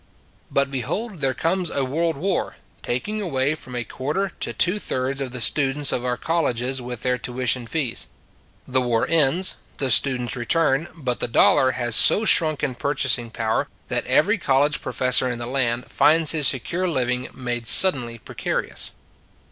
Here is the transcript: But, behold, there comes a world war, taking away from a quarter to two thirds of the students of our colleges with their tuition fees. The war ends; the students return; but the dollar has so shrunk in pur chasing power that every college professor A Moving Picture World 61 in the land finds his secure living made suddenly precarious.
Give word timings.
But, 0.49 0.71
behold, 0.71 1.19
there 1.21 1.35
comes 1.35 1.69
a 1.69 1.85
world 1.85 2.17
war, 2.17 2.55
taking 2.81 3.21
away 3.21 3.53
from 3.53 3.75
a 3.75 3.83
quarter 3.83 4.31
to 4.39 4.51
two 4.51 4.79
thirds 4.79 5.21
of 5.21 5.31
the 5.31 5.41
students 5.41 5.91
of 5.91 6.03
our 6.03 6.17
colleges 6.17 6.81
with 6.81 7.03
their 7.03 7.19
tuition 7.19 7.67
fees. 7.67 8.07
The 8.67 8.81
war 8.81 9.07
ends; 9.07 9.57
the 9.77 9.91
students 9.91 10.35
return; 10.35 10.87
but 10.95 11.19
the 11.19 11.27
dollar 11.27 11.73
has 11.73 11.95
so 11.95 12.25
shrunk 12.25 12.63
in 12.63 12.73
pur 12.73 12.95
chasing 12.95 13.29
power 13.31 13.67
that 13.89 14.07
every 14.07 14.39
college 14.39 14.81
professor 14.81 15.27
A 15.27 15.37
Moving 15.37 15.45
Picture 15.45 15.51
World 15.51 15.81
61 15.83 15.83
in 15.83 15.83
the 15.85 15.85
land 15.85 15.91
finds 15.91 16.31
his 16.31 16.47
secure 16.47 16.87
living 16.87 17.29
made 17.35 17.67
suddenly 17.67 18.17
precarious. 18.17 18.89